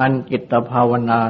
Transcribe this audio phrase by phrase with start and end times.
[0.00, 1.22] อันกิตภาวนา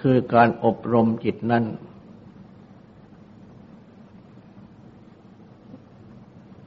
[0.00, 1.64] คือการอบรมจิตนั้น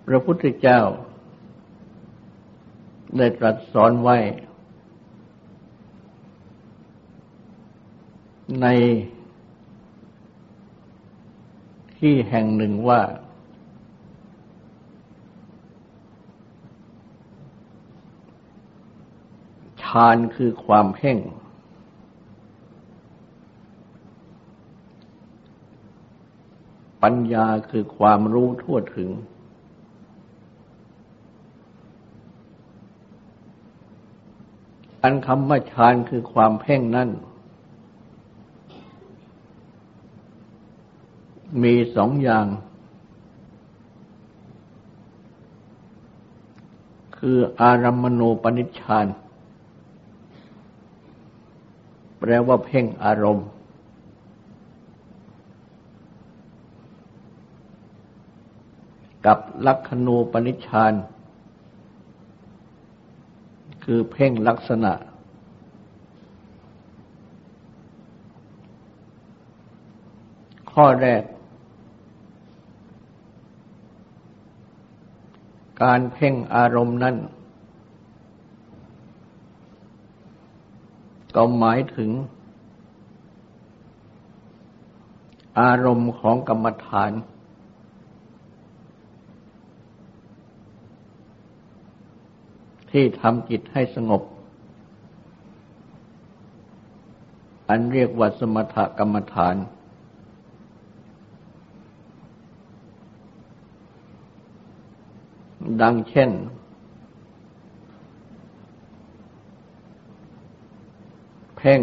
[0.08, 0.82] พระพุทธเจ้า
[3.18, 4.18] ได้ตรัสสอนไว้
[8.62, 8.68] ใน
[11.98, 21.18] ที่แห่งหนึ่งว่าานคือความเพ่ง
[27.04, 29.10] ปัญญาคือความรู้ทั่วถึง
[35.02, 37.10] อันคำว่าฌานคือความเพ่งนั่น
[41.64, 42.46] มีสองอย่าง
[47.18, 49.08] คืออารัมมณูปนิชฌาน
[52.20, 53.48] แปลว่าเพ่งอารมณ์
[59.26, 60.94] กับลักขณูปนิชฌาน
[63.84, 64.94] คือเพ่งลักษณะ
[70.72, 71.24] ข้อแรก
[75.84, 77.16] การเพ่งอารมณ์นั้น
[81.36, 82.12] ก็หมายถึง
[85.60, 87.12] อารมณ์ของกรรมฐาน
[92.92, 94.22] ที่ทำจิตให้สงบ
[97.70, 99.56] อันเรียกว่าสมถกรรมฐาน
[105.82, 106.30] ดังเช่น
[111.66, 111.82] พ่ง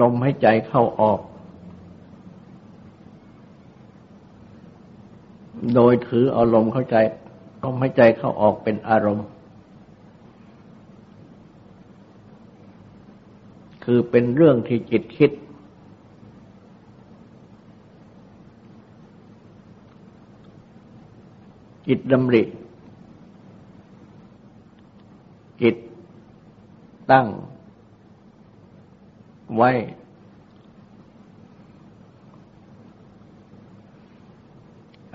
[0.00, 1.20] ลมให้ใจเข้าออก
[5.74, 6.96] โดยถือเอาลมเข้าใจ
[7.64, 9.26] ลมให้ใจเข้าออกเป็นอารมณ์
[13.84, 15.30] คือเป็นเรื่องที่จิตคิด
[21.86, 22.42] จิตดำริ
[25.62, 25.76] จิต
[27.10, 27.26] ตั้ง
[29.56, 29.70] ไว้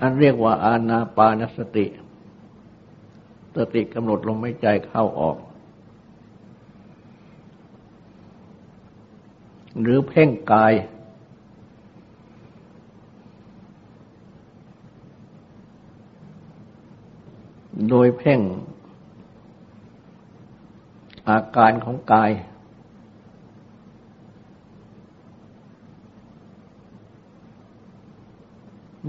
[0.00, 1.86] อันเรียกว่าอาณาปานสติ
[3.56, 5.36] สติกำหนดลมหายใจเข้าออก
[9.80, 10.72] หรือเพ่งกาย
[17.90, 18.40] โดยเพ่ง
[21.28, 22.30] อาการของกาย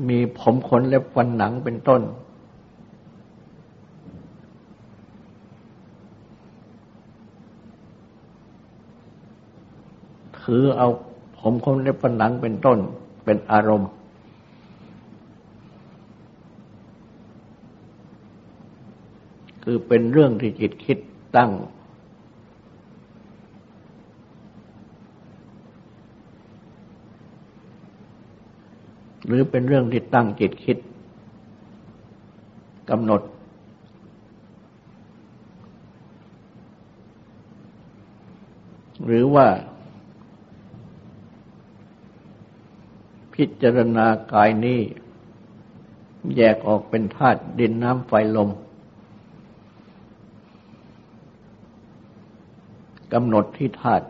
[0.08, 2.02] มีผมขนเล็บฟันหนังเป็นต้น
[10.42, 10.88] ถือเอา
[11.40, 12.78] ผมขนเล็บฟันหนังเป็นต้น
[13.24, 13.90] เป็นอารมณ์
[19.64, 20.98] คือเป็นเรื่องที่จิตคิด
[21.38, 21.52] ตั้ง
[29.26, 30.78] หรือเป็นเรื่องที่ตั้งจิตคิด
[32.90, 33.22] กำหนด
[39.06, 39.48] หรือว่า
[43.34, 44.80] พิจารณากายนี้
[46.36, 48.50] แยกออกเป็นธาตุดินน้ำไฟลม
[53.14, 54.06] กำหนดที่ธาตุ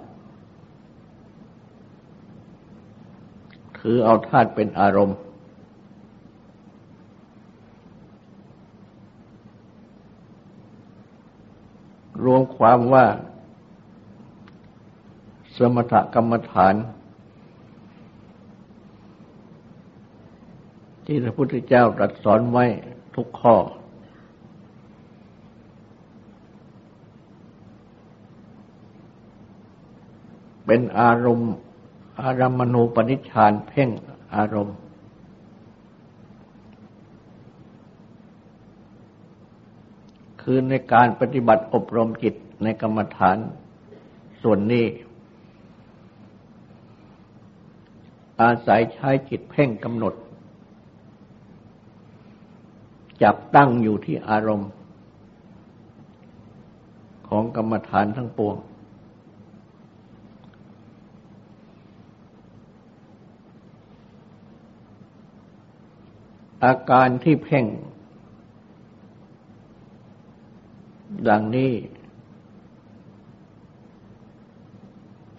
[3.88, 5.18] ถือเอาธาตุเป็นอารมณ์
[12.24, 13.06] รวมความว่า
[15.58, 16.76] สมถกรรมฐาน
[21.06, 22.66] ที่พระพุทธเจ้าตรัสสอนไว้
[23.16, 23.56] ทุกข้อ
[30.66, 31.54] เป็นอารมณ์
[32.22, 33.90] อารมณูปนิชฌานเพ่ง
[34.36, 34.78] อารมณ์
[40.42, 43.38] คือในการปฏิบัติอบรมจิตในกรรมฐาน
[44.42, 44.86] ส่วนนี้
[48.42, 50.14] อาศัยใช้จิตเพ่งกำหนด
[53.24, 54.72] จับตั้งอยู่ที่อารมณ์
[57.30, 58.56] ของกรรมฐานทั้งปวง
[66.66, 67.66] อาการที่เพ่ง
[71.28, 71.72] ดังนี้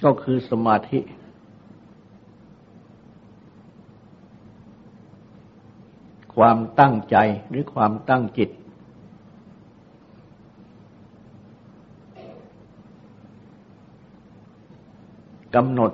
[0.05, 1.01] ก็คือสมาธิ
[6.37, 7.17] ความตั้งใจ
[7.49, 8.51] หรือความตั้งจิต
[15.55, 15.93] กำหนด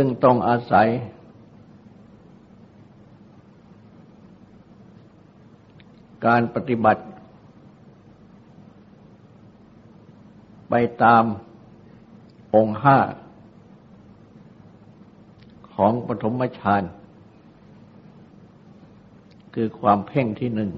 [0.00, 0.88] ซึ่งต้องอาศัย
[6.26, 7.02] การปฏิบัติ
[10.70, 11.24] ไปตาม
[12.54, 12.98] องค์ห้า
[15.74, 16.82] ของปฐมฌาน
[19.54, 20.70] คือความเพ่งที่หนึ่ง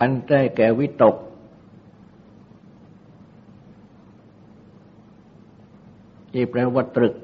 [0.00, 1.16] อันได้แก่วิตก
[6.32, 7.14] ที่แปลว่าตรึก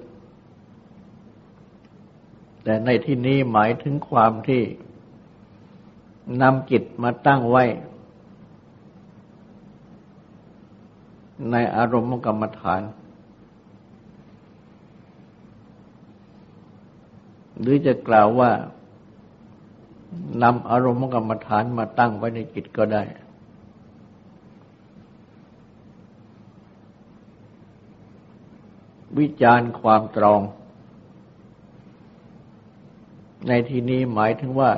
[2.65, 4.63] แต่ในที่นี้หมายถึงความที่
[6.43, 7.65] นำจิตมาตั้งไว้
[11.51, 12.83] ในอารมณ์กรรมฐาน
[17.61, 18.51] หรือจะกล่าวว่า
[20.43, 23.03] นำอารมณ์กรรมฐานมาตั้งไว้ในจิตก็ได้
[29.19, 30.41] วิจารณ์ความตรอง
[33.49, 34.71] ในที่นี้หมายถึงว่า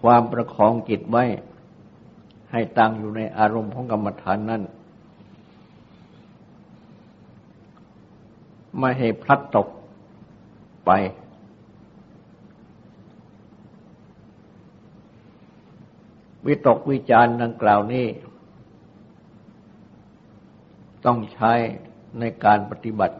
[0.00, 1.24] ความประคองจิตไว้
[2.50, 4.62] ให้ตั้งอยู่ในอารมณ์ของกรรมฐานนั้น
[8.78, 9.68] ไม่ให้พลัดตก
[10.86, 10.90] ไป
[16.46, 18.06] วิตกวิจารณ์ดังกล่าวนี้
[21.04, 21.52] ต้องใช้
[22.20, 23.16] ในการปฏิบัติ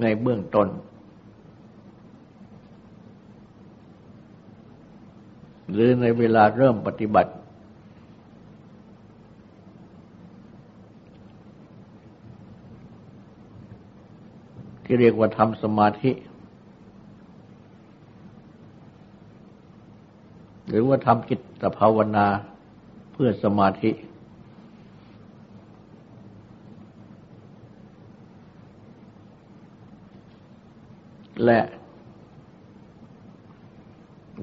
[0.00, 0.68] ในเบื้องต้น
[5.72, 7.32] หรือในเวลาเริ่มปฏิบัติ
[14.84, 16.12] ที่เรียกว่าทำสมาธิ
[20.68, 22.26] หรือว่าทำจิตภาวนา
[23.12, 23.90] เพื่อสมาธิ
[31.44, 31.60] และ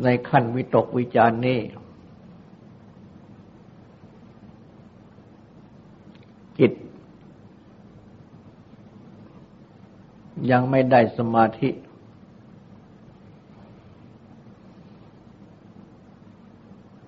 [0.04, 1.60] ในขั้นวิตกวิจารณ์นี้
[6.60, 6.74] จิต
[10.52, 11.70] ยังไม่ได้สมาธิ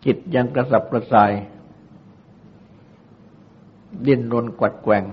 [0.05, 1.31] จิตยังกระสับกระส่าย
[4.05, 5.03] ดิ้นรนกวัดแกว่ง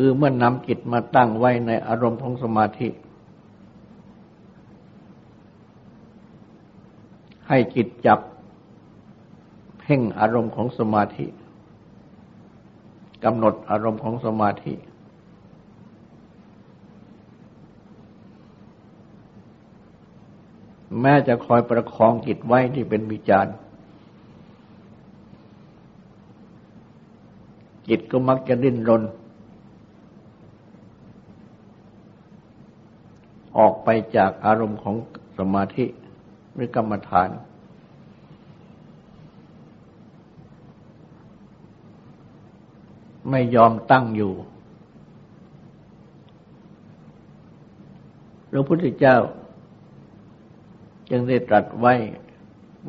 [0.00, 2.88] คือเมื่อนำจิตมาตั้งไว้ในอารมณ์ของสมาธิ
[7.48, 8.20] ให้จิตจับ
[9.80, 11.26] เพ่งอารมณ์ของสมาธิ
[13.24, 14.74] กำหนดอารมณ์ของสมาธิ
[21.00, 23.54] แม้จะคอยประคองจิตไว้ที่เป็นวิจารณ์
[27.88, 29.04] จิตก็มักจะดิ้นรน
[33.58, 34.96] ออกไปจากอารมณ์ของ
[35.38, 35.84] สมาธิ
[36.54, 37.28] หรือกรรมฐาน
[43.30, 44.32] ไม่ยอมตั้งอยู่
[48.52, 49.16] พระพุทธเจ้า
[51.10, 51.94] จึงได้ตรัสไว้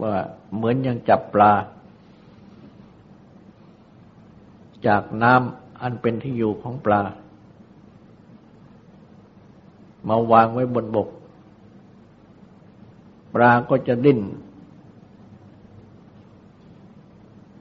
[0.01, 0.15] ว่า
[0.55, 1.53] เหมือนยังจับปลา
[4.87, 7.01] จากน้ำอันเป็นที่อยู่ของปลา
[10.09, 11.09] มาวางไว้บนบก
[13.33, 14.19] ปลาก็จะดิ้น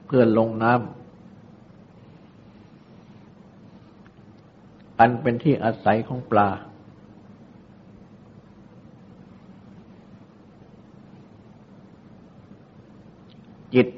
[0.04, 0.98] เพื่อลงน้ำ
[4.98, 6.48] อันเป็นที่อาศัยของปลา
[13.74, 13.88] จิต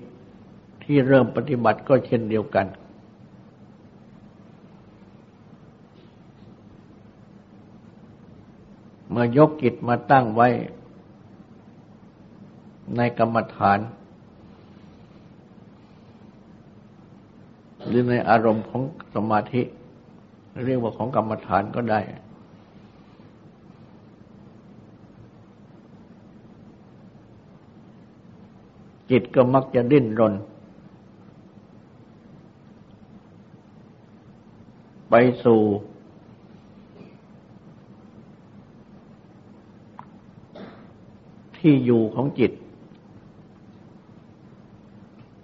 [0.85, 2.67] ที่เริ่มปฏิบัติก็เช่นเดียวกัน
[9.11, 10.49] เมื่อยกจิตมาตั้งไว้
[12.97, 13.79] ในกรรมฐาน
[17.87, 18.83] หรือในอารมณ์ของ
[19.15, 19.63] สมาธิ
[20.65, 22.01] เรียกว่าของกรรมฐานก็ได้
[29.11, 30.35] จิตก็มักจะดิ้นรน
[35.11, 35.15] ไป
[35.45, 35.61] สู่
[41.61, 42.53] ที่อยู่ของจิต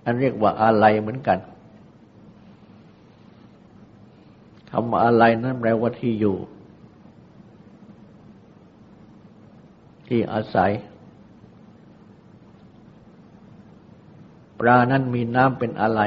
[0.05, 1.39] อันเรียกว่าอะไรเหมือนกัน
[4.71, 6.37] คำว่าอะไรนั้นแปลว่าที่อยู่
[10.09, 10.71] ที่อาศัย
[14.59, 16.01] ปลานั้นมีน้ำเป็นอะไร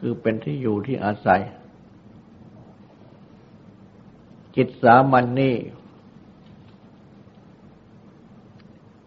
[0.00, 1.40] คือเป็นที่อยู่ที่อาศัย
[4.56, 5.54] จิตสามัญนนี่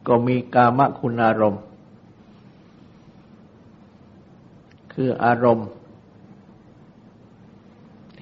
[0.10, 1.64] ก็มีกามคุณอารมณ์
[4.94, 5.70] คืออารมณ์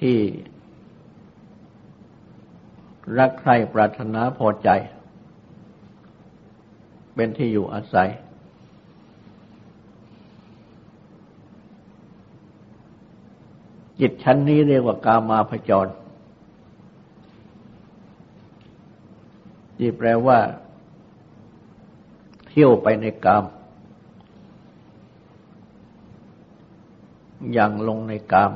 [0.00, 0.16] ที่
[3.18, 4.68] รักใครปรารถนาพอใจ
[7.14, 8.10] เป็นที่อยู่อาศัย
[14.00, 15.86] จิตชั้นนี้เรียกว่ากามาพจร
[19.76, 20.38] ที่แปลว่า
[22.60, 23.44] ที่ยวไปในกาม
[27.52, 28.52] อย่างลงในกาม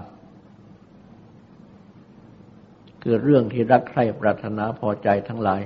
[3.03, 5.61] คือเรื่องที่รักใคร่ปรารถนาพอใจทั้งหลาย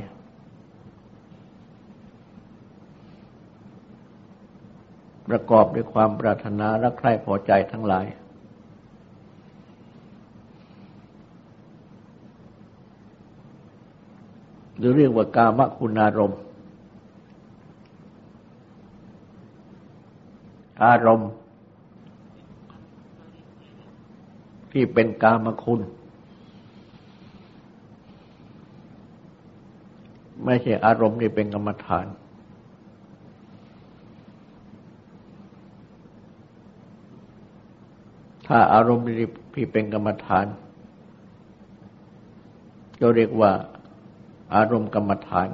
[5.29, 8.07] ประกอบด้วยความปรารถนารักใคร่พอใจทั้งหลาย
[14.79, 16.41] หรือเรียกว่ากามคุณอารมณ์
[20.85, 21.31] อารมณ์
[24.73, 25.81] ที่เป็นกามคุณ
[30.45, 32.07] ไม่ใช่อารมณ์ที่เป็นกรรมฐาน
[38.47, 39.05] ถ้าอารมณ์
[39.55, 40.47] ที่เป็นกรรมฐาน
[43.01, 43.53] จะเรียกว่า
[44.55, 45.49] อารมณ์กรรมฐาน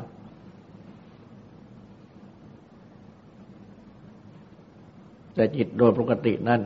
[5.34, 6.60] แต่จิตโดยปกตินั่น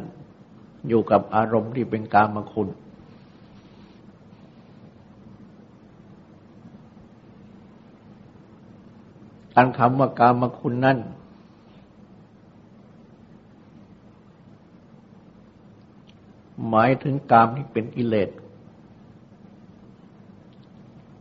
[0.88, 2.68] อยู่กับอารมณ์ที่เป็นกามคุณ
[9.56, 10.98] อันคำว่ากามคุณนั่น
[16.68, 18.30] หมายถึงกามที่เป็นกิเลส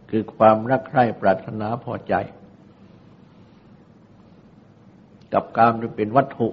[0.10, 2.14] คือความรักใคร่ปรารถนาพอใจ
[5.34, 6.48] กับกามที่เป็นวัตถุ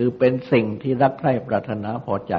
[0.00, 2.34] คือเป็นสิ่งที่รักใคร่ปรารถนาพอใจ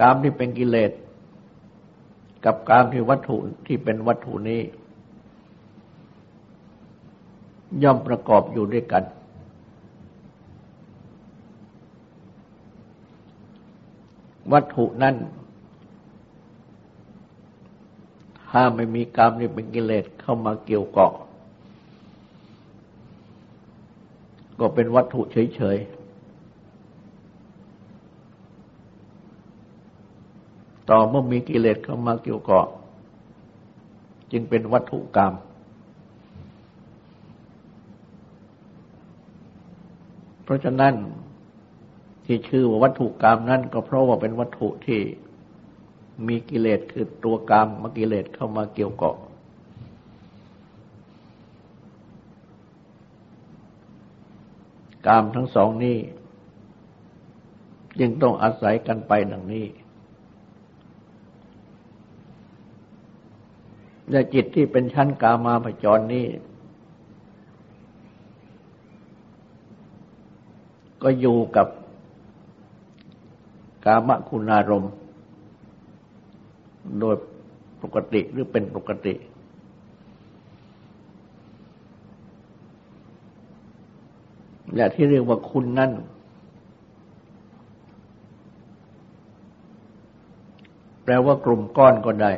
[0.00, 0.92] กามที่เป็นกิเลส
[2.44, 3.36] กับกามที่วัตถุ
[3.66, 4.60] ที่เป็นวัตถุนี้
[7.82, 9.04] ย่อมประกอบอยู่ด้วยกัน
[14.52, 15.14] วัตถุนั้น
[18.48, 21.14] ถ้าไม่มีกรรมนี่เป็นกิเลสเข้ามาเกี่ยวเกาะ
[24.60, 25.98] ก็เป็นวัตถุเฉยๆ
[30.90, 32.66] ต่อเมื่อมีกิเลสเข้ามาเกี่ยวเกาะ
[34.32, 35.32] จึงเป็นวัตถุกรรม
[40.44, 40.94] เพราะฉะนั้น
[42.24, 45.00] ที่ชื่อว่าวัตถุกรรมนั่นก็เพราะว่าเป็นวัตถุที่
[46.28, 49.16] มีกิเลสคือตัวกรรมมากิเลสเข้ามาเกี่ยวเกาะ
[55.08, 55.98] กามทั้งสองนี้
[58.00, 59.66] จึงต้องอาศัยกันไปดังนี้
[64.10, 66.26] และจิตที่เป็นชั้นกามาผจรนี้
[71.02, 71.66] ก็อยู่กับ
[73.84, 74.92] กามคุณารมณ์
[77.00, 77.16] โดย
[77.82, 79.14] ปกติหรือเป็นปกติ
[84.78, 85.92] และที่เรียกว่าคุณนั่น
[91.02, 92.32] แปลว่ากลุ่มก้อนก็ได้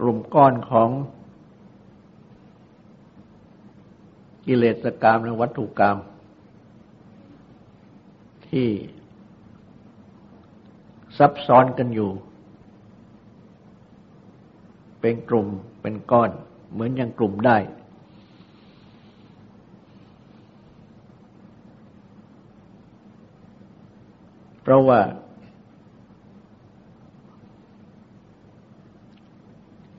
[0.00, 0.90] กลุ่มก้อนของ
[4.46, 5.96] กิเลสกรรมและวัตถุกรรม
[8.48, 8.68] ที่
[11.18, 12.10] ซับซ้อนกันอยู่
[15.00, 15.46] เป็นกลุ่ม
[15.80, 16.30] เป็นก้อน
[16.74, 17.58] เหมือนอย่างกลุ่มได้
[24.62, 25.00] เพราะว่า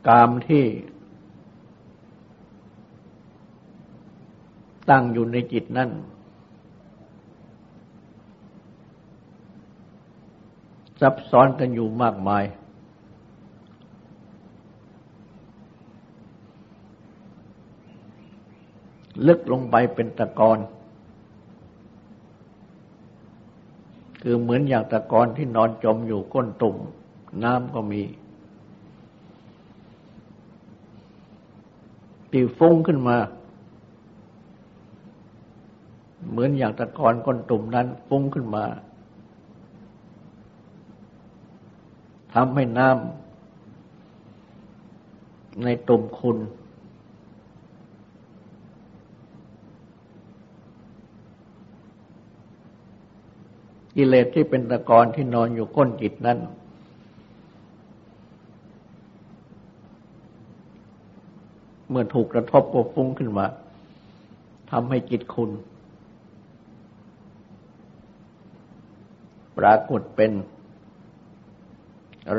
[0.07, 0.65] กามที่
[4.89, 5.89] ตั้งอยู่ในจิตนั่น
[11.01, 12.43] ซับซ้อนกันอยู่มากมาย
[19.27, 20.57] ลึกลงไปเป็นตะกอน
[24.21, 26.75] คือเหมือนอย่างตะกอนที่นอนจมอยู่ก้นตุ่ม
[27.43, 28.01] น้ำก็มี
[32.31, 33.17] ที่ฟุ้งขึ้นมา
[36.29, 38.63] เหมือนอย่างตะกอนก้นตุ่มนั้นฟุ้งขึ้นมา
[42.33, 46.37] ทำให้น้ำในตุ่มคุณ
[53.95, 56.37] กิเลสที่เป็นตะกอนที่นอนอยู่ก้นจิตนั้น
[61.89, 63.45] เมื่อถูกกระทบก็ฟุ้งขึ้นมา
[64.71, 65.51] ทำให้จิตคุณ
[69.57, 70.31] ปรากฏเป็น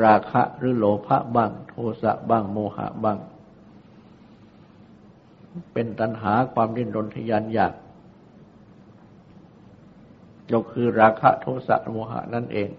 [0.03, 3.17] ราคะหรือโลภะบ้าง โทสะบ้างโมหะบ้าง
[5.73, 7.73] เป็นตัณหาความดิ้นรนทยานอยาก
[10.51, 12.69] ก็คือราคะโทสะโมหะนั่นเอง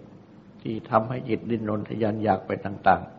[0.63, 3.19] ที่ทำให้จิตดิ้นรนทยานอยากไปต่างๆ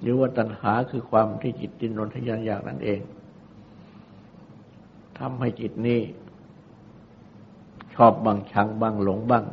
[0.00, 3.00] หรือว่าตัณหาคือความที่จิตดินรนทยานอยากนั่นเอง
[5.18, 6.00] ทำให้จิตนี้
[7.94, 9.44] ชอบบางชังบางหลงบ้าง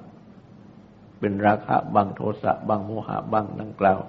[1.20, 4.00] เป็นราคะบางโทสะบางโมหะบางดังกล่าว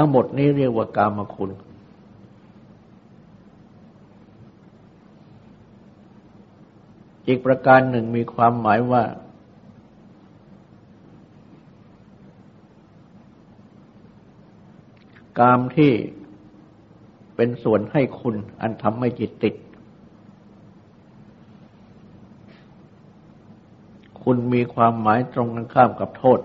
[0.00, 1.50] ทั้งหมดนี้เรียกว่ากามคุณ
[7.26, 9.02] อีกประการหนึ่งมีความหมายว่า
[15.38, 15.92] กามที่
[17.36, 19.54] เป็นส่วนให้คุณอันทำให้จิตติด
[24.22, 26.40] คุณมีความหมายตรงกันข้ามกับโทษ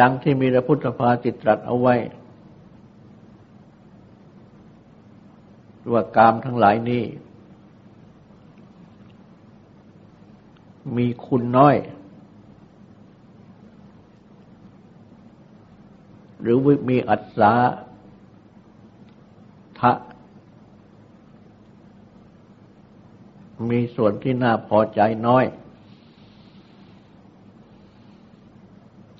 [0.00, 1.94] ดังที่มีพระพุทธภาสิตรัสเอาไว้
[5.92, 7.04] ว่ากามทั้งหลายนี้
[10.96, 11.76] มีคุณน้อย
[16.40, 16.56] หรือ
[16.88, 17.52] มีอัศา
[19.80, 19.92] ทะ
[23.70, 25.44] มีส่วนที่น่าพอใจน้อย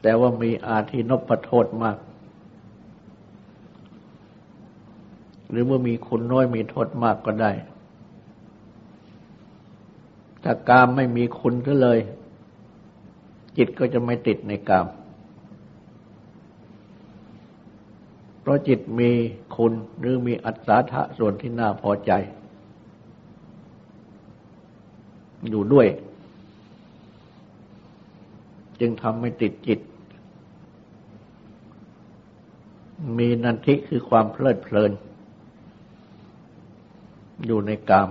[0.07, 1.99] แต่ว่ามีอาทินพโทษมาก
[5.51, 7.53] หรือเมื่อมีคุณน้อยมีโทษมากก็ได้
[10.43, 11.99] ถ้ากามไม่มีคุณก็เลย
[13.57, 14.87] จิตก็จะไม่ติดในกาม
[18.41, 19.11] เพราะจิตมี
[19.57, 22.13] คุณหรือมีอัศทะส่วนที่น่าพอใจ
[25.49, 25.87] อยู่ด้วย
[28.81, 29.81] จึงทำให้ติดจิต
[33.19, 34.93] มีนันทิคือความเพลิดเพลิน
[37.47, 38.09] อยู่ในกาม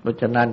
[0.00, 0.48] เพราะฉะนั้น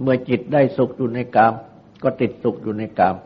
[0.00, 1.54] เมื่อจิตได้สุขอยู่ในกาม
[2.02, 3.16] ก็ติดสุขอยู่ในกาม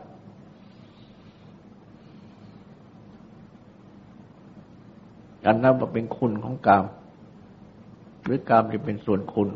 [5.45, 6.85] อันนั้นเป็นคุณของกาม
[8.23, 9.49] หรือกามจะเป็นส่วนคุณ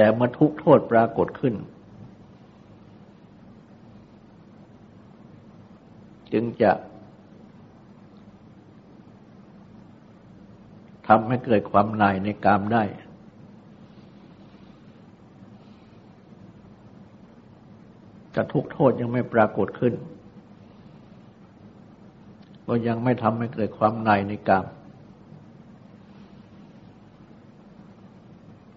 [0.00, 1.54] แต่เมื่อทุกโทษปรากฏขึ้น
[6.32, 6.72] จึงจะ
[11.06, 12.84] ทำให้เกิดความนายในกามได้
[18.32, 19.94] แต่ทุกโทษยังไม่ปรากฏขึ้น
[22.66, 24.66] ก็ยังไม่ทำให้เกิดความนายในกาม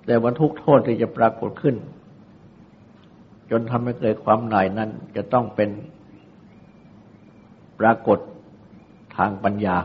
[0.06, 1.76] แต่ว่าทุกโทษที่จะปรากฏขึ้น
[3.52, 5.70] จนทำให้เกิดความหน่ายนั้นจะต้องเป็น
[7.80, 8.20] ปรากฏ
[9.18, 9.78] ทางปัญญา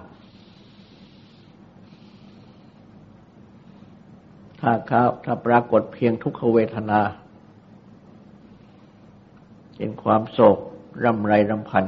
[4.61, 7.01] ถ้าเขาถ้าปรากฏเพียงทุกขเวทนา
[9.77, 10.59] เป็นความโศก
[11.05, 11.85] ร่ำไรรำพัน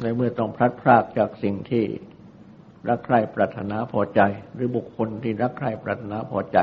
[0.00, 1.84] ในเมื่อต้องพลัดพรากจากสิ่งที่
[2.88, 4.20] รักใคร่ปรารถนาพอใจ
[4.54, 6.58] หรือบุคคลที่รักใคร่ปรารถนาพอใจ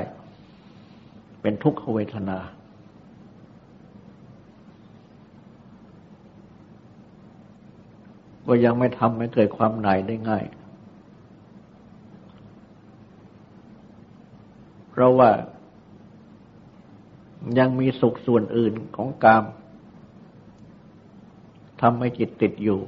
[1.41, 2.39] เป็นทุกขเวทนา
[8.47, 10.45] ก็ยังไม่ทำให้เกิดความหน่ายได้ง่าย
[14.89, 15.29] เพราะว่า
[17.59, 19.43] ยังมีสุขส่วนอื่นของกาม
[21.81, 22.79] ทำให้จิตติดอยู่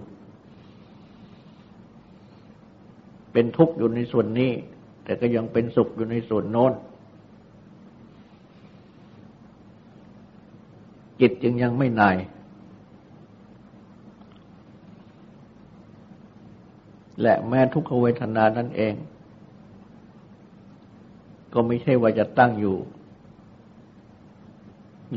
[3.33, 4.51] เป็นทุกข์อยู่ในส่วนนี้
[5.03, 6.73] แต่ก็ยังเป็นสุขอยู่ในส่วนโน้น
[11.19, 12.17] จิตจึงยังไม่นาย
[17.21, 18.93] และแม้ทุกขเวทนานั่นเอง
[21.53, 22.75] ก็ไม่ใช่ว่าจะตั้งอยู่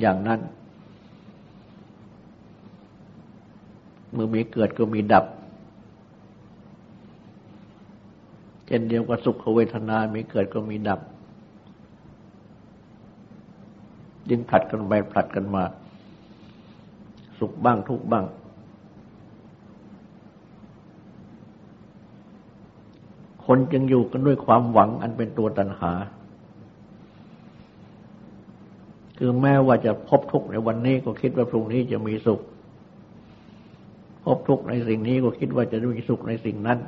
[0.01, 0.41] อย่างนั้น
[4.13, 5.25] เมื่อมีเกิดก็มีดับ
[8.67, 11.01] เช่นเดียวกับสุขเวทนามีเกิดก็มีดับ
[14.31, 15.65] ยิ่งผลัดกันไปผลัดกันมา
[17.39, 18.25] สุขบ้างทุกบ้าง
[23.47, 25.93] คนจึงอยู่กันด้วยความหวังอันเป็นตัวตัณหา
[29.19, 32.41] คือแม้ว่าจะพบทุกข์ในวันนี้ก็คิดว่าพรุ่งนี้จะมีสุข
[34.25, 36.79] พบทุกข์ในสิ่งนี้ก็คิดว่าจะมีสุขในสิ่งนั้น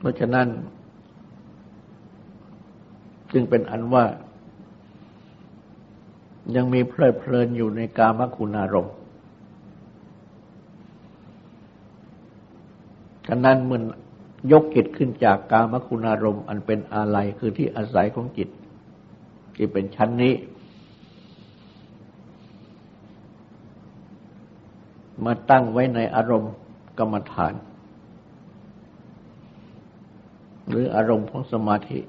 [0.00, 0.48] เพราะฉะนั้น
[3.32, 4.04] จึงเป็นอันว่า
[6.56, 8.94] ยังมีเพลิดเพลินอยู่ในกามคุณอารมณ์
[13.26, 13.80] ฉะนั้นเมื่อ
[14.52, 18.48] ยกจิตขึ้นจากกามคุณอารมณ์ อันเป็นอาลัยคือที่อาศัยของจิต
[19.56, 20.34] ที่เป็นชั้นนี้
[25.24, 26.52] มาตั้งไว้ในอารมณ์
[26.98, 27.54] กรรมฐาน
[30.70, 32.00] หรืออารมณ์ของสมาธิ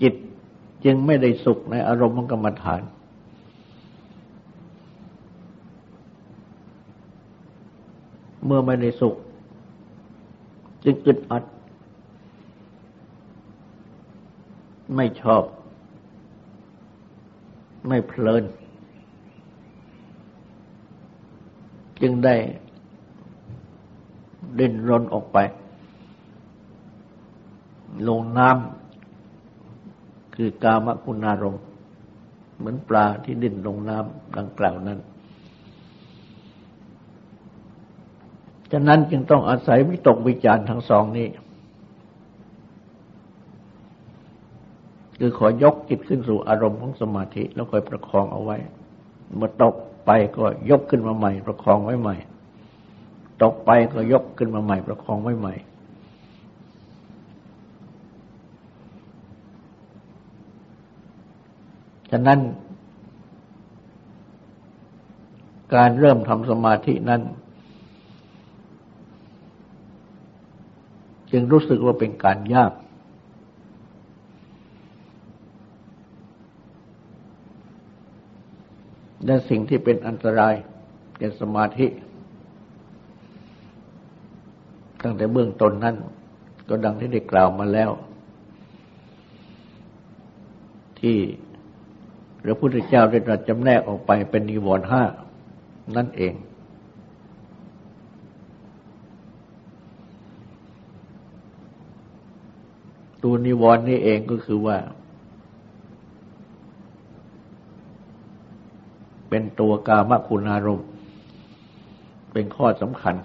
[0.00, 0.14] จิต
[0.84, 2.82] จึงไม่ได้สุขในอารมณ์ของกรรมฐาน
[8.44, 9.14] เมื่อไม่ได้สุข
[10.84, 11.44] จึงอึดอัด
[14.96, 15.42] ไม่ชอบ
[17.88, 18.44] ไม่เพลิน
[22.02, 22.34] จึงได้
[24.58, 25.38] ดิ้นรนออกไป
[28.08, 31.56] ลงน้ำคือกามคุณารม
[32.58, 34.98] เหมือนปลาที่ดิ้นลงน้ำดังกล่าวนั้น
[38.72, 41.28] ฉะนั้นจึงต้องอาศัยวิตกวิจารทั้งสองนี้
[45.18, 48.56] คือขอยกจิตขึ้นสู่อารมณ์ของสมาธิ แล้วคอยประคองเอาไว้
[49.36, 49.74] เมื่อตก
[50.06, 52.16] ไปก็ยกขึ้นมาใหม่ ประคองไว้ใหม่
[53.42, 55.54] ตกไปก็ยกขึ้นมาใหม่ ประคองไว้ใหม่
[62.10, 62.40] ฉะนั้น
[65.74, 67.22] การเริ่มทำสมาธินั้น
[71.30, 72.72] จึงรู้สึกว่าเป็นการยาก
[79.26, 80.54] และสิ่งที่เป็นอันตราย
[81.18, 81.86] แก่สมาธิ
[85.02, 85.96] ตั้งแต่เบื้องต้นนั้น
[86.68, 87.90] ก็ดังที่ได้กล่าวมาแล้ว
[91.00, 91.16] ที่
[92.42, 95.02] พระพุทธเจ้าได้ตรัสจำแนกออกไปเป็นนิวรณ์ห้า
[95.96, 96.34] นั่นเอง
[103.22, 104.76] ตัวนิวรณ์นี่เองก็คือว่า
[109.36, 110.86] เป็นตัวกามคุณอารมณ์
[112.32, 113.16] เป็นข้อสำคัญ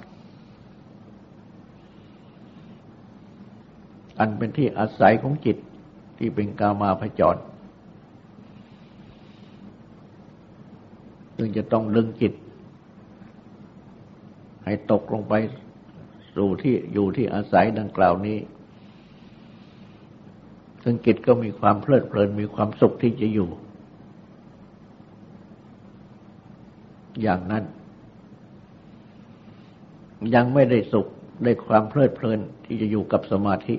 [4.19, 5.57] อันเป็นที่อาศัยของจิต
[6.17, 7.39] ที่เป็นกามาพจร
[11.35, 12.33] ซึ่งจะต้องดึงจิต
[14.65, 15.33] ให้ตกลงไป
[16.35, 18.37] สู่ที่อยู่ที่อาศัยดังกล่าวนี้
[20.83, 23.51] ซึ่งจิตก็มีความเพลิดเพลินมีความสุขที่จะอยู่
[27.23, 27.63] อย่างนั้น
[30.35, 31.07] ยังไม่ได้สุข
[31.43, 33.75] ได้ความเพลิดเพลินที่จะอยู่กับสมาธิ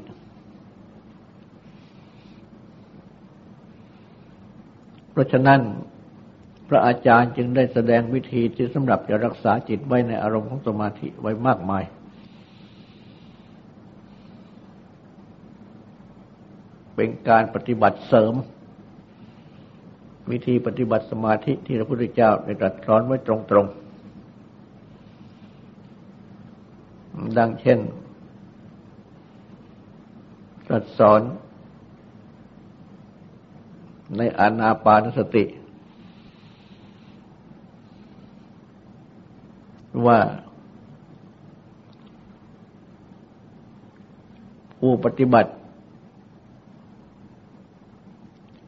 [5.11, 5.61] เพราะฉะนั้น
[6.69, 11.85] พระอาจารย์จึงได้แสดงวิธีที่สำหรับจะรักษาจิตไว้ในอารมณ์ของสมาธิไว้มากมาย
[16.97, 18.35] เป็นการปฏิบัติเสริม
[20.31, 23.83] วิธีปฏิบัติสมาธิที่พระพุทธเจ้าได้ตรัสสอนไว้ตรงๆ
[27.39, 27.79] ดังเช่น
[30.67, 31.21] ตรัสสอน
[34.17, 35.45] ในอานาปานสติ
[40.07, 40.19] ว่า
[44.79, 45.51] ผู้ปฏิบัติ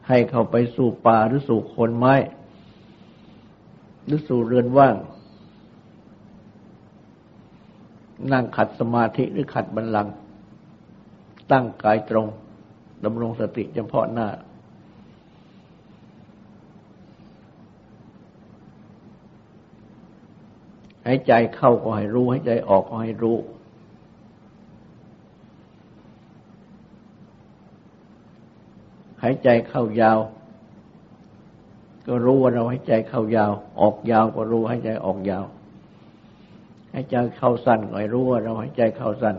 [0.07, 2.13] ให้เข้าไปสู่ป่าหรือสู่คนไม้
[4.05, 4.95] หรือสู่เรือนว่าง
[8.31, 10.13] นั่งขัดสมาธิหรือขัดบัลลังก์
[11.51, 12.27] ตั้งกายตรง
[13.03, 14.27] ดำรงสติเฉพาะหน้า
[21.05, 30.19] ให้ใจเข้าก็ให้รู้ให้ใจออกก็ให้รู้ายใจเข้ายาว
[32.07, 35.45] ก็รู้ว่าเราหายใจเข้ายาว ออกยาวก็รู้หายใจออกยาว
[36.93, 39.35] หายใจเข้าสั้นก็ให้รู้ว่าเราหายใจเข้าสั้น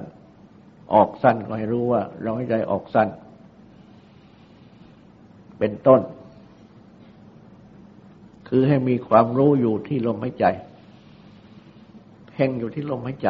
[0.94, 3.08] ออกสั้นก็ให้รู้ว่า เราหายใจออกสั้น
[5.58, 6.00] เป็นต้น
[8.48, 10.46] คือให้มีความรู้อยู่ที่ลมหายใจ
[12.30, 13.28] เพ่งอยู่ที่ลมหายใจ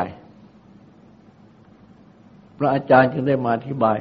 [2.56, 3.98] พระอาจารย์จึงได้มาอธิบาย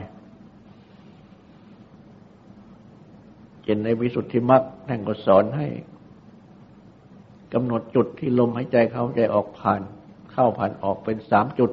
[3.65, 5.67] เช่นในวิสุทธิมรรคท่านก็สอนให้
[7.53, 9.81] กำหนดจุดที่ลมหายใจเข้าใจออกผ่าน
[10.31, 11.71] เข้าผ่านออกเป็นสามจุด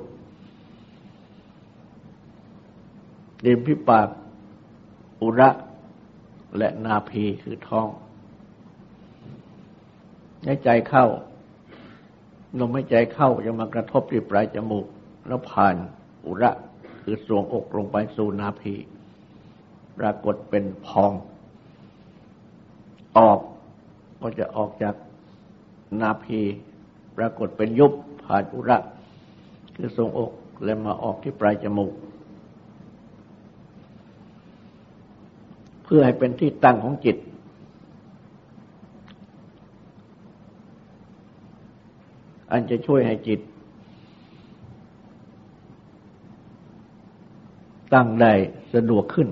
[3.47, 4.09] ริมพิปาก
[5.21, 5.51] อุระ
[6.59, 7.89] และนาพีคือท้อง
[10.45, 11.07] หายใจเข้า
[12.59, 14.87] ลมหายใจเข้าจะมากระทบที่ปลายจมูก
[15.27, 15.77] แล้วผ่าน
[16.27, 16.51] อุระ
[17.03, 18.75] คือสวงอกลงไปสู่นาพี
[19.99, 21.13] ปรากฏเป็นพอง
[23.19, 23.39] ออก
[24.21, 24.95] ก็จะออกจาก
[26.01, 26.41] นาพี
[27.17, 27.93] ปรากฏเป็นยุบ
[28.25, 28.79] ผ่านอุระ
[29.77, 30.33] คือทรงอก
[30.65, 31.93] แล้วมาออกที่ปลายจมูก
[35.85, 37.17] เพื่อให้เป็นที่ตั้งของจิต
[42.51, 43.41] อันจะช่วยให้จิต
[47.95, 48.33] ตั้งได้
[48.75, 49.29] สะดวกขึ้น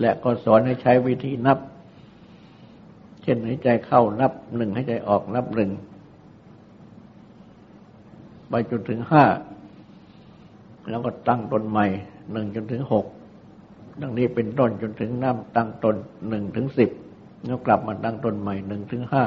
[0.00, 1.58] และก็สอนให้ใช้วิธีนับ
[3.22, 5.70] เช่นให้ใจเข้านับหนึ่งให้ใจออกนับหนึ่ง
[8.48, 9.24] ไปจนถึงห้า
[10.88, 11.86] แล้วก็ตั้งตนใหม่
[12.32, 13.06] หนึ่งจนถึงหก
[14.00, 15.96] ดังนี้เป็นต้นจนถึงน้ำตั้งตน
[16.28, 16.90] หนึ่งถึงสิบ
[17.46, 19.24] แล้วกลับมาตั้งตนใหม่หนึ่งถึงห้า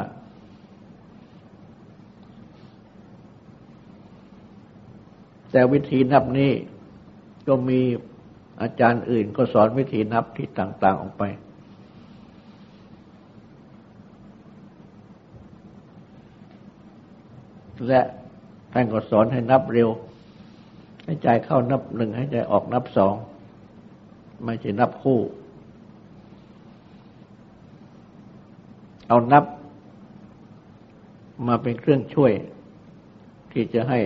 [5.52, 6.52] แต่วิธีนับนี้
[7.48, 7.80] ก็มี
[8.62, 11.24] อาจารย์อื่นก็สอนวิธีนับที่ต่าง ๆ ออกไป
[17.88, 18.02] และ
[18.74, 19.90] ท่านก็สอนให้นับเร็ว
[21.06, 23.14] ให้ใจเข้านับหนึ่งให้ใจออกนับสอง
[24.44, 25.20] ไม่ใช่นับคู่
[29.08, 29.46] เอานับ
[31.48, 32.32] มาเป็นเครื่องช่วย
[33.52, 34.00] ที่จะให้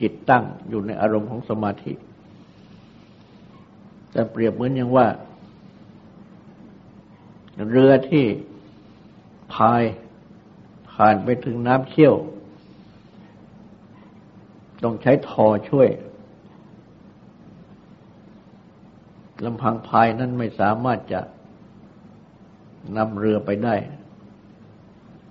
[0.00, 1.92] จิตตั้งอยู่ในอารมณ์ของสมาธิ
[4.12, 5.08] แต่เปรียบเหมือนอย่างว่า
[7.70, 8.24] เรือที่
[9.54, 9.82] พาย
[10.92, 12.14] ผ่านไปถึงน้ำเชี่ยว
[14.82, 15.88] ต้องใช้ทอช่วย
[19.44, 21.20] ลำพังพายนั้นไม่สามารถจะ
[22.96, 23.74] นำเรือไปได้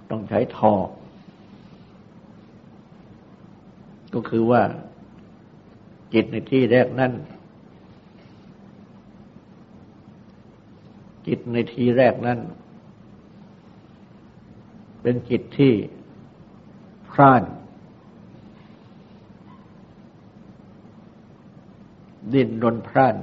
[0.09, 0.73] ต้องใช้ทอ
[4.13, 4.61] ก็คือว่า
[6.13, 7.11] จิตในที่แรกนั้น
[11.27, 12.39] จิตในทีแรกนั้น
[15.01, 15.73] เป็นจิตที่
[17.11, 17.43] พร่าน
[22.33, 23.15] ดิ้นรนพร่าน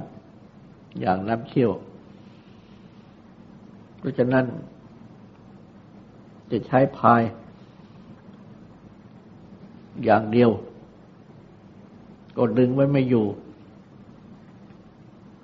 [0.99, 1.71] อย่างน้ำเชี่ยว
[3.97, 4.45] เพราะฉะนั้น
[6.51, 7.21] จะใช้พาย
[10.03, 10.51] อย่างเดียว
[12.37, 13.25] ก็ดึงไว้ไม่อยู่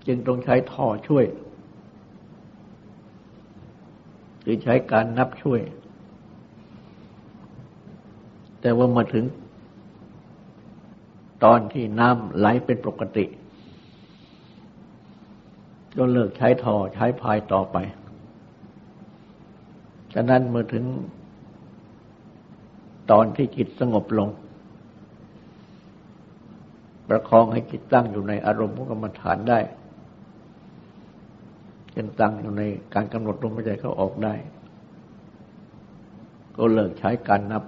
[0.08, 1.26] จึงต้องใช้ท่อช่วย
[4.42, 5.62] หรือใช้การนับช่วย
[8.62, 9.26] แต่ว่ามาถึง
[11.44, 13.26] ตอนที่น้ำไหลเป็นปกติ
[15.98, 17.78] ก็เลิกใช้ท่อใช้พายต่อไป
[20.14, 20.86] ฉะนั้นเมื่อถึง
[23.12, 24.30] ตอนที่จิตสงบลง
[27.08, 29.60] ประคองให้จิตตั้งอยู่ในอารมณ์ของกรรมฐานได้
[31.92, 34.34] เช่นตั้งอยู่ในการกำหนดลมหายใจเข้าออกได้
[36.56, 37.64] ก็เลิกใช้การนับ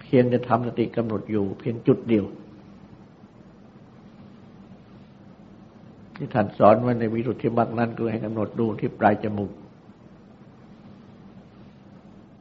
[0.00, 2.24] เพียงจะทำสติกำหนดอยู่ เพียงจุดเดียว
[6.16, 9.52] ที่ท่านสอนไว้ในวิรุธที่มักนั้นคือให้กำหนดดูที่ปลายจมูก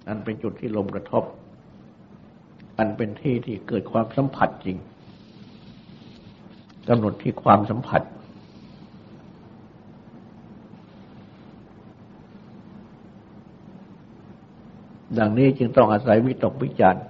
[0.07, 1.23] อันเป็นจุดที่ลมกระทบ
[2.77, 4.77] อันเป็นที่ที่เกิดความสัมผัสจริง
[6.89, 8.01] กำหนดที่ความสัมผัส
[15.19, 17.03] ดังนี้จึงต้องอาศัยวิตกวิจารณ์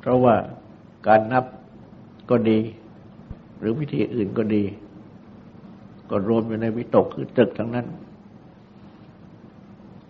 [0.00, 0.34] เพราะว่า
[1.06, 1.44] การนับ
[2.30, 2.58] ก็ดี
[3.58, 4.64] หรือวิธีอื่นก็ดี
[6.10, 7.86] ก็รวมอยู่ในวิตกคือตึกทั้งนั้น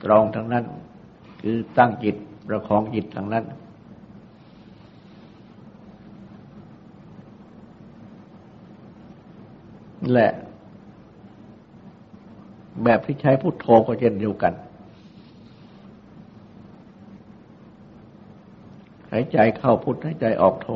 [0.02, 0.64] ตรองทั้งนั้น
[1.42, 3.44] คือตั้งจิตประคองจิตทั้งนั้น
[10.12, 10.28] และ
[12.84, 20.68] แบบที่ใช้พุทโธก็เช่นเดียวกันายใจเข้าพุทหายใจออกโธ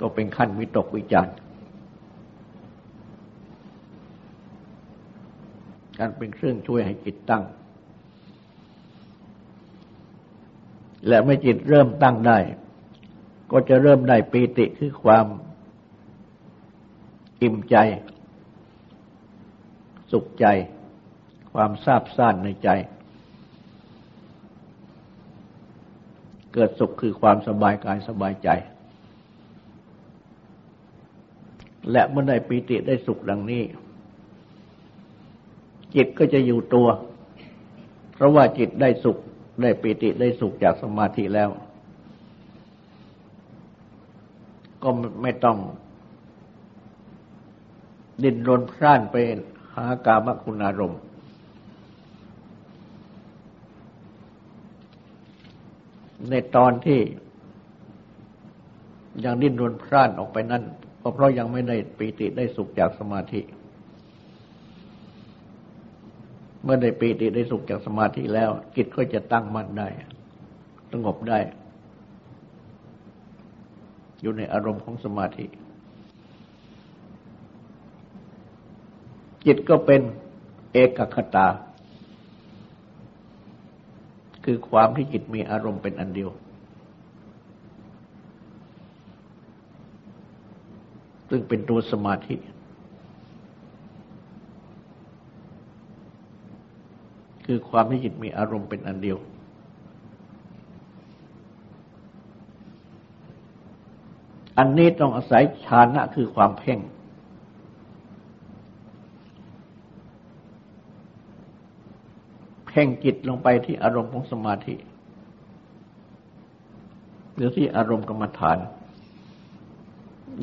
[0.00, 1.32] ก็เป็นขั้นวิตกวิจาร
[5.98, 7.44] การเป็นเครื่องช่วยให้จิตตั้ง
[11.08, 12.38] และเมื่อจิตเริ่มตั้งได้
[13.50, 15.26] ก็จะเริ่มได้ปีติคือความ
[17.42, 17.76] อิ่มใจ
[20.10, 20.46] สุขใจ
[21.52, 22.68] ความซาบซ่านในใจ
[26.54, 28.48] เกิดสุขคือความสบายกายสบายใจ
[31.90, 33.62] และเมื่อได้ปีติได้สุขดังนี้
[35.94, 36.88] จิตก็จะอยู่ตัว
[38.14, 39.18] เพราะว่าจิตได้สุข
[39.62, 41.50] ได้ปีติได้สุขจากสมาธิแล้ว
[44.82, 44.88] ก็
[45.22, 45.58] ไม่ต้อง
[48.22, 49.16] ดิ้นรนพร่านไป
[49.74, 51.00] หากามคุณอารมณ์
[56.28, 57.00] ในตอนที่
[59.24, 60.62] ยังดิ้นรนพร่านออกไปนั้น
[61.02, 63.40] ก็เพราะยังไม่ได้ปีติได้สุขจากสมาธิ
[66.62, 69.88] เมื่อได้ปีติได้สุขจากสมาธิแล้ว จิตก็จะตั้งมั่นได้
[70.92, 71.38] สงบได้
[74.20, 75.46] อยู่ในอารมณ์ของสมาธิ
[79.46, 80.00] จิตก็เป็น
[80.72, 81.46] เอกคตา
[84.44, 86.30] คือความที่จิตมีอารมณ์เป็นอันเดียว
[91.30, 92.36] ซึ่งเป็นตัวสมาธิ
[97.46, 99.18] คือความที่จิตมีอารมณ์เป็นอันเดียว
[104.58, 106.78] อันนี้ต้องอาศัยฌานะคือความเพ่ง
[112.70, 114.74] เพ่งจิตลงไปที่อารมณ์ของสมาธิ
[117.34, 118.58] หรือที่อารมณ์กรรมฐาน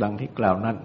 [0.02, 0.78] ดังที่กล่าวนั้น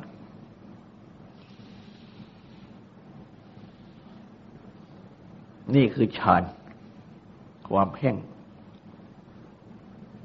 [5.75, 6.43] นี่คือฌาน
[7.69, 8.17] ความเพ่ง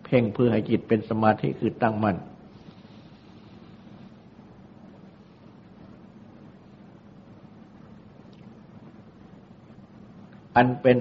[0.06, 2.18] เพ่งเพื่อให้จิตเป็นสมาธิคือตั้งมัน่น
[10.58, 10.98] อันเป็น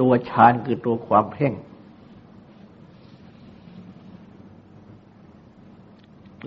[0.00, 1.52] ตัวฌานคือตัวความเพ่ง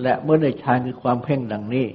[0.02, 1.88] และเมื่อได้ฌานคือความเพ่งดังนี้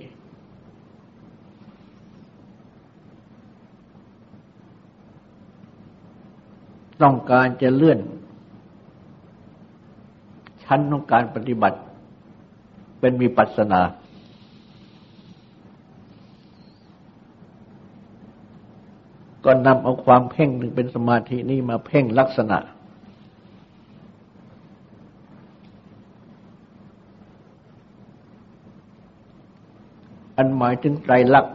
[7.02, 7.98] ต้องการจะเลื่อน
[10.64, 11.78] ชั้นของการปฏิบัติ
[13.00, 13.80] เป็นมีปัสนา
[19.44, 22.58] ก็นำเอาความเพ่งหนึ่งเป็นสมาธินี้มาเพ่งลักษณะ
[30.36, 31.54] อันหมายถึงไตรลักษณ์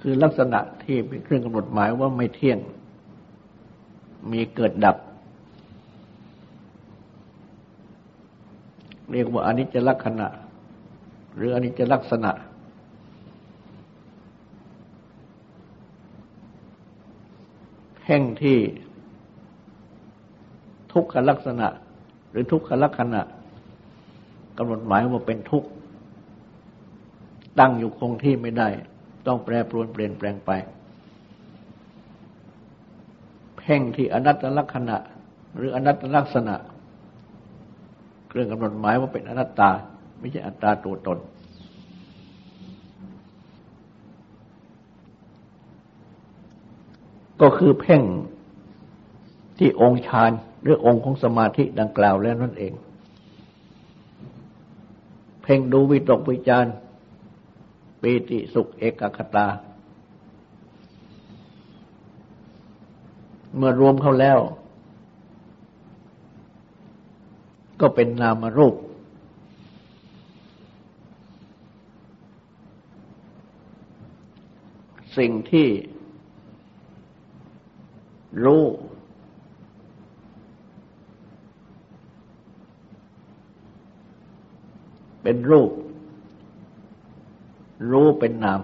[0.00, 2.58] คือลักษณะที่เป็นเครื่องกำหนดหมายว่าไม่เที่ยง
[4.32, 4.96] มีเกิดดับ
[9.12, 10.26] เรียกว่าอนิจจลักษณะ
[11.36, 12.30] หรืออนิจจลักษณะ
[18.12, 18.58] แห่งที่
[20.92, 21.68] ทุกขลักษณะ
[22.30, 23.20] หรือทุกขลักษณะ
[24.58, 25.68] กำหนดหมายว่าเป็นทุกข์
[27.58, 28.68] ตั้งอยู่คงที่ไม่ได้
[29.26, 30.50] ต้องแปรปรวนเปลี่ยนแปลงไป
[33.58, 34.96] เพ่งที่อนัตตลักษณะ
[35.56, 36.54] หรืออนัตตลักษณะ
[38.28, 39.70] เครื่องกำหนดหมายว่าเป็นอนัตตา
[40.18, 41.18] ไม่ใช่อัตตาตัวตน
[47.40, 48.02] ก็คือเพ่ง
[49.58, 50.30] ที่องค์ฌาน
[50.62, 52.72] หรือองค์ของสมาธิดังกล่าวแล้วนั่นเอง
[55.42, 56.66] เพ่งดูวิตกวิจาร
[58.00, 59.46] ปีติสุขเอกคตา
[63.56, 64.38] เมื่อรวมเข้าแล้ว
[67.80, 68.74] ก็เป็นนามรูป
[75.18, 75.68] สิ่งที่
[78.44, 78.64] รู้
[85.22, 85.70] เป็นรูป
[87.90, 88.60] รู้เป็นนาม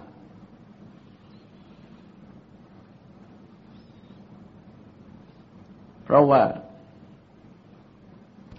[6.05, 6.43] เพราะว่า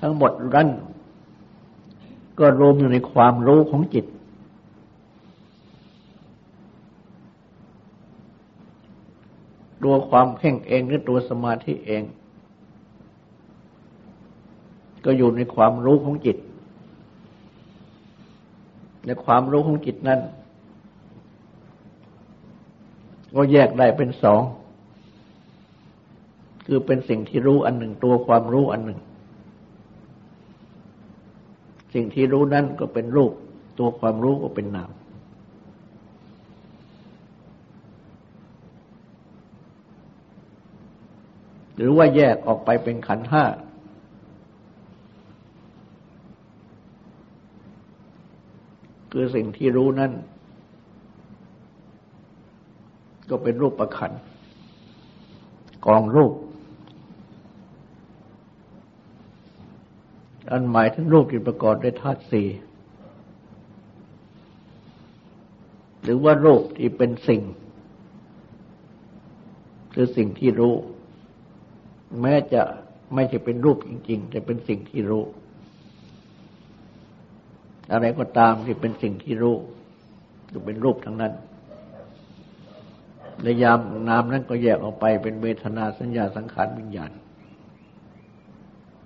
[0.02, 0.68] ทั้งหมดนั้น
[2.40, 4.06] ก็รวมอยู่ในความรู้ของจิต
[9.88, 12.04] ตัวความเพ่งเองหรือตัวสมาธิเอง
[15.06, 16.38] ก็อยู่ในความรู้ของจิต
[19.06, 20.20] และความรู้ของจิตนั้น
[23.36, 24.42] ก็แยกได้เป็นสอง
[26.66, 29.00] คือเป็นสิ่งที่รู้อันหนึ่งตัวความรู้อันหนึ่ง
[31.94, 33.32] สิ่งที่รู้นั้นก็เป็นรูป
[33.80, 34.92] ตัวความรู้ก็เป็นนาม
[41.78, 43.46] หรือว่าแยกออกไปเป็นขันห้า
[49.12, 50.12] คือสิ่งที่รู้นั้น
[53.30, 54.12] ก็เป็นรูปประคัน
[55.86, 56.34] กองรูป
[60.52, 62.48] อันหมายถึงรูปที่ประกอบด้วยธาตุสี่
[66.04, 67.42] หรือว่ารูปที่เป็นสิ่ง
[69.94, 70.76] คือสิ่งที่รู้
[72.22, 72.62] แม้จะ
[73.14, 75.24] ไม่ใช่เป็นรูปจริง ๆ แต่เป็นสิ่งที่รู้
[77.92, 79.56] อะไรก็ตามที่เป็นสิ่งที่รู้
[80.54, 81.34] ก็เป็นรูปทั้งนั้น
[83.44, 83.80] ในยาม
[84.10, 87.12] นามนั้นก็แยกออกไปเป็นเวทนาสัญญาสังขารวิญญาณ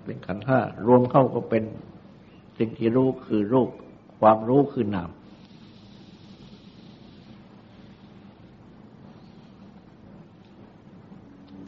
[0.04, 1.64] เป็นขันห้ารวมเข้าก็เป็น
[2.58, 3.68] สิ่งที่รู้คือรูป
[4.20, 5.10] ความรู้คือนาม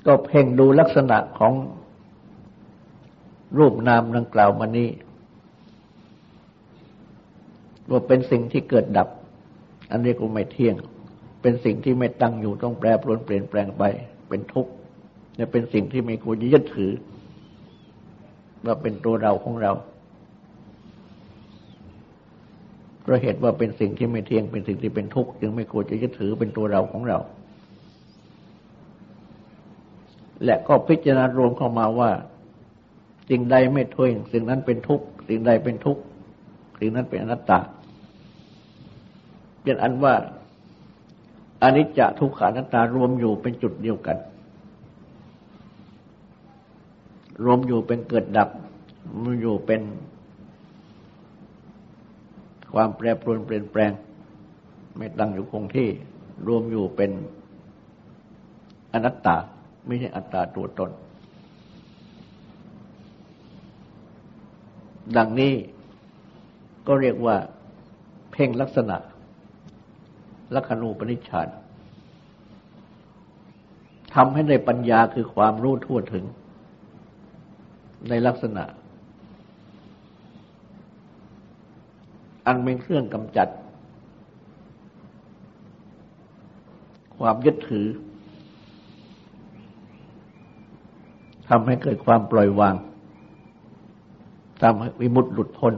[0.07, 1.53] ก็เพ่งดูลักษณะของ
[3.59, 4.89] รูปนามดังกล่าวมานี้
[7.91, 9.09] ว่าเป็นสิ่งที่เกิดดับ
[9.91, 10.77] อันนี้ก็ไม่เที่ยง
[11.43, 13.83] เป็นสิ่งที่ไม่ตั้งอยู่ต้องแปรปรวนเปลี่ยนแปลงไป
[14.29, 14.73] เป็นทุกข์
[15.37, 16.93] และเป็นสิ่งที่ไม่ควรยึดถือ
[18.65, 19.73] ว่าเป็นตัวเราของเรา
[23.03, 27.19] เพราะเหตุว่าเป็นสิ่งที่ไม่เที่ยงเป็นสิ่งที่เป็นทุกข์จึงไม่ควรจะยึดถือเป็นตัวเราของเรา
[30.45, 32.11] และก็พิจารณารวมเข้ามาว่า
[33.29, 36.03] สิ่งใดไม่เที่ยงสิ่งนั้นเป็นทุกข์สิ่งใดเป็นทุกข์
[36.79, 37.61] สิ่งนั้นเป็นอนัตตา
[39.63, 40.15] เป็นอันว่า
[41.63, 44.19] อนิจจทุกขานัตตารวมอยู่เป็นจุดเดียวกัน
[47.45, 48.49] รวมอยู่เป็นเกิดดับ
[49.23, 49.83] มันอยู่เป็น
[52.75, 53.93] ความแปรปรวนเปลี่ยนแปลง
[54.97, 55.89] ไม่ตั้งอยู่คงที่
[56.47, 57.11] รวมอยู่เป็น
[58.93, 59.37] อนัตตา
[59.87, 60.91] ไม่ใช่อัตตาตัวตน
[65.17, 65.53] ดังนี้
[66.87, 67.37] ก็เรียกว่า
[68.33, 68.97] เพ่งลักษณะ
[70.55, 71.49] ลักขณูปนิชฌาน
[74.15, 76.25] ทำให้ได้ปัญญาคือความรู้ทั่วถึง
[78.09, 78.65] ในลักษณะ
[82.47, 83.49] อันเป็นเครื่องกำจัด
[87.19, 87.87] ความยึดถือ
[91.49, 92.75] ทำให้เกิดความปล่อยวาง
[94.63, 95.75] ทำให้วิมุตติหลุดพ้น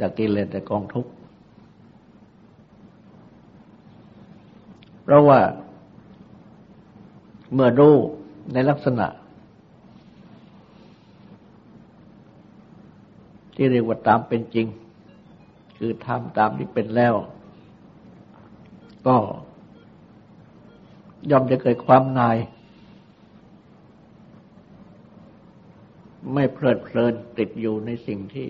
[0.00, 1.10] จากกิเลสแต่กองทุกข์
[5.02, 5.40] เพราะว่า
[7.52, 7.94] เมื่อรู้
[8.52, 9.06] ในลักษณะ
[13.54, 14.66] ที่เรียกว่าตามเป็นจริง
[15.78, 17.14] คือทำตามที่เป็นแล้ว
[19.06, 19.16] ก็
[21.30, 22.36] ย่อมจะเกิดความนาย
[26.34, 28.48] ไม่เพลิดเพลินติดอยู่ในสิ่งที่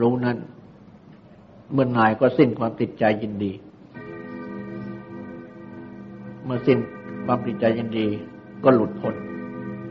[0.00, 0.36] รู้นั้น
[1.72, 3.52] เมื่อนายก็สิ้นความติดใจยินดี
[6.44, 6.78] เมื่อสิ้น
[7.26, 8.06] ความติดใจยินดี
[8.64, 9.14] ก็หลุดพ้น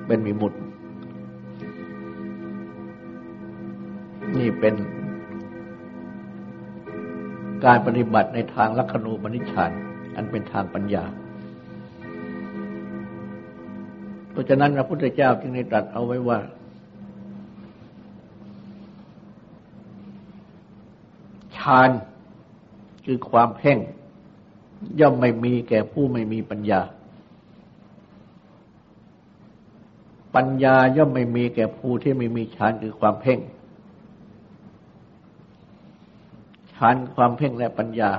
[0.08, 0.54] เป็นมีมุต
[4.38, 4.76] นี่เป็น
[7.66, 9.72] การปฏิบัติในทางลักขณูปนิชฌาน
[10.16, 11.06] อันเป็นทางปัญญา
[14.42, 16.40] ราะฉะนั้นพระพุทธเจ้าจึงได้ตรัสเอาไว้ว่า
[21.58, 21.90] ฌาน
[23.06, 23.78] คือความเพ่ง
[25.00, 26.82] ย่อมไม่มีแก่ผู้ไม่มีปัญญา
[30.36, 33.40] ปัญญาย่อมไม่มีแก่ผู้ที่ไม่มีฌานคือความเพ่ง
[36.74, 38.12] ฌานความเพ่งและปัญญา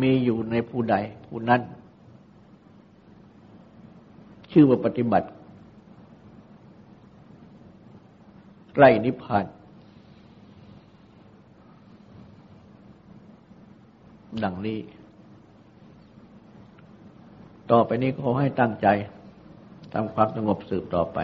[0.00, 1.60] มีอยู่ในผู้ใดผู้นั้น
[4.52, 5.28] ชื่อว่าปฏิบัติ
[8.74, 9.46] ใกล้นิพพาน
[14.44, 14.78] ดังนี้
[17.70, 18.88] ต่อไปนี้ขอให้ตั้งใจ
[19.92, 21.18] ทำความสงบสืบต่อไป